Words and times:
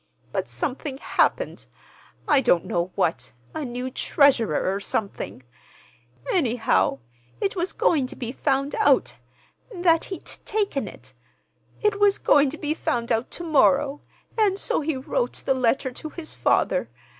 But 0.31 0.49
something 0.49 0.97
happened—I 0.97 2.41
don't 2.41 2.65
know 2.65 2.91
what—a 2.95 3.63
new 3.63 3.91
treasurer, 3.91 4.73
or 4.73 4.79
something: 4.79 5.43
anyhow, 6.33 6.97
it 7.39 7.55
was 7.55 7.71
going 7.71 8.07
to 8.07 8.15
be 8.15 8.31
found 8.31 8.73
out—that 8.79 10.05
he'd 10.05 10.25
taken 10.25 10.87
it. 10.87 11.13
It 11.81 11.99
was 11.99 12.17
going 12.17 12.49
to 12.49 12.57
be 12.57 12.73
found 12.73 13.11
out 13.11 13.29
to 13.29 13.43
morrow, 13.43 14.01
and 14.39 14.57
so 14.57 14.81
he 14.81 14.97
wrote 14.97 15.33
the 15.45 15.53
letter 15.53 15.91
to 15.91 16.09
his 16.09 16.33
father. 16.33 16.89